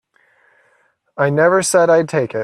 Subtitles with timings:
[1.17, 2.39] I never said I'd take it.